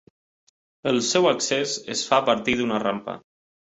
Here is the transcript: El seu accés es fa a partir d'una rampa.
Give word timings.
El 0.93 0.97
seu 1.09 1.29
accés 1.33 1.75
es 1.97 2.03
fa 2.11 2.19
a 2.23 2.27
partir 2.31 2.57
d'una 2.63 2.81
rampa. 2.89 3.17